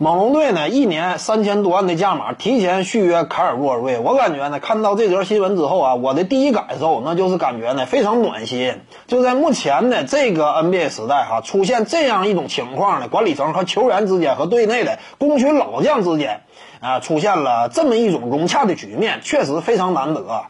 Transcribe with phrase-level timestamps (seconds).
[0.00, 8.76] 猛龙队呢，一年三千多万的价码提前续约凯尔沃尔瑞，我感觉呢，看到这则新闻之后啊，我的第一感受那就是感觉呢非常暖心。
[9.08, 16.42] 就在目前的这个 NBA 时代哈，出现这样一种情况呢，管理层和球员之间和队内的功勋老将之间
[16.78, 20.44] 啊，出现了这么一种融洽的局面，确实非常难得。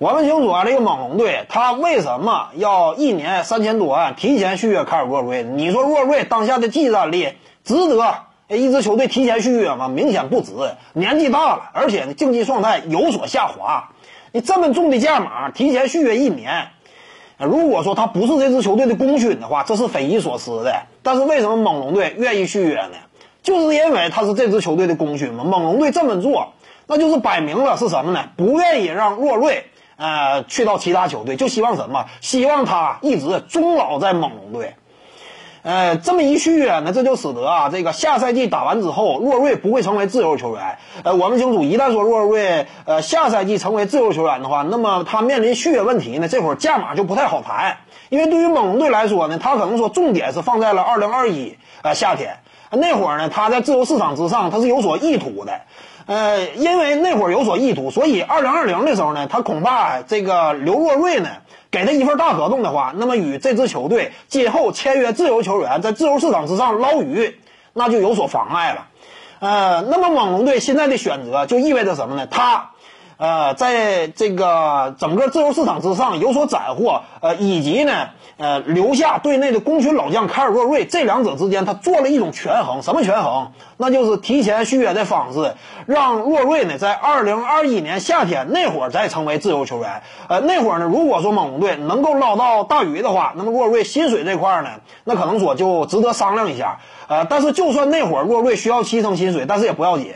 [0.00, 5.44] 我们清楚啊，这个猛龙队他为什么要一年三千多万提前续约凯尔沃尔瑞？
[5.44, 7.28] 你说沃尔瑞当下的技战力
[7.62, 8.12] 值得？
[8.56, 9.88] 一支球队提前续约嘛？
[9.88, 10.52] 明显不值，
[10.92, 13.90] 年纪大了，而且呢竞技状态有所下滑。
[14.32, 16.68] 你这么重的价码提前续约一年，
[17.38, 20.86] 如果说他不是这支球队的功勋的话，这是匪夷所思的。
[21.02, 22.94] 但是为什么猛龙队愿意续约呢？
[23.42, 25.44] 就是因为他是这支球队的功勋嘛。
[25.44, 26.52] 猛龙队这么做，
[26.86, 28.24] 那就是摆明了是什么呢？
[28.36, 32.06] 不愿意让洛瑞呃去到其他球队，就希望什么？
[32.20, 34.76] 希望他一直终老在猛龙队。
[35.62, 40.78] 呃，这么一续约呢，这就使得啊，这个下赛季打完之后，洛瑞不会成为自由球员。
[41.04, 47.76] 呃，我们清楚，一旦说洛瑞呃下赛季成为自由球员的话，那么他面临续约问题呢，这会儿价码就不太好谈。
[48.08, 52.38] 因为对于猛龙队来说呢，他可能说重点是放在了二零二一呃夏天
[52.70, 55.60] 那会儿呢，他在自由市场之上他是有所意图的。
[56.06, 61.28] 呃，因为那会儿有所意图，所以二零二零的时候呢，他恐怕这个刘若瑞呢。
[61.70, 67.40] 给他一份大合同的话，那么与这支球队今后签约自由球员，在自由市场之上捞鱼，
[67.72, 68.88] 那就有所妨碍了。
[69.38, 72.26] 呃，那么猛龙队现在的选择就意味着什么呢？
[72.26, 72.71] 他。
[73.22, 83.52] 呃，在这个整个自由市场之上有所斩获，呃，以及呢，呃，留下队内的功勋老将凯尔沃瑞，这两者之间他做了一种权衡，什么权衡？
[83.76, 85.54] 那就是提前续约的方式，
[85.86, 90.02] 让洛瑞呢在二零二一年夏天那会儿再成为自由球员。
[90.26, 96.80] 呃，那会儿呢，如果说猛龙队能够捞到大鱼的话，那么洛瑞薪水这块呢，那可能说就值得商量一下。
[97.06, 100.12] 呃，但是就算那会儿洛瑞需要牺牲薪水，但是也不要紧。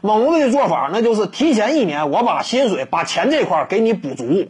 [0.00, 4.48] 猛龙队的做法，那就是提前一年，我把薪水、把钱这块给你补足，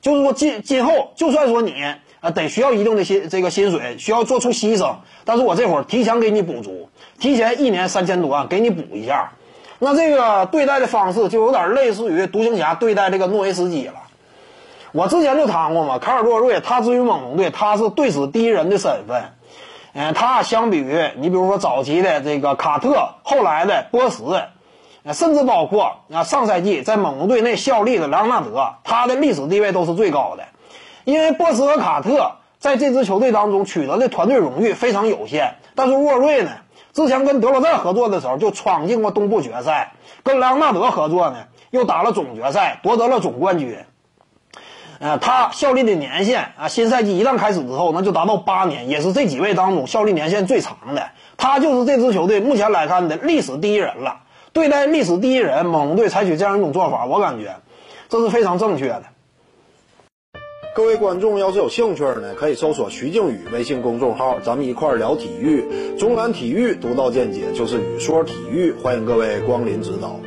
[0.00, 1.74] 就是说今今后就算说你
[2.20, 9.32] 啊得需要一定的薪这个薪水，需要做出牺牲，但是我这会儿提前给你补足，提前一年三千多万给你补一下，
[9.80, 13.94] 那这个对待的方式就有点类似于独行侠对待这个诺维斯基了。
[14.92, 19.24] 我之前就谈过嘛，卡尔洛瑞他至于猛龙队，他是队史第一人的身份，
[19.92, 24.22] 嗯，他相比于你比如说早期的这个卡特，后来的波什。
[25.06, 30.44] 啊甚至包括啊，上赛季在猛龙队内效力的莱昂纳德，他的历史地位都是最高的。
[31.04, 36.50] 因为波斯和卡特在这支球队当中取得的团队荣誉非常有限，但是沃瑞呢，
[36.94, 39.92] 之前跟德罗赞合作的时候就闯进过东部决赛，
[40.22, 41.36] 跟莱昂纳德合作呢
[41.70, 43.76] 又打了总决赛，夺得了总冠军。
[45.00, 51.10] 呃，他效力的年限啊，新赛季一旦开始之后，那就达到八年，也是这几位当中效力年限最长的。
[51.36, 54.20] 他就是这支球队目前来看的历史第一人了。
[54.54, 57.56] 对待历史第一人猛龙队采取这样一种做法，我感觉
[58.08, 59.02] 这是非常正确的。
[60.76, 65.64] 各位观众要是有兴趣呢，可以搜索徐静宇微信公众号，咱们一块儿聊体育。
[65.98, 70.20] 中南体育独到见解就是语说体育，欢迎各位光临指导。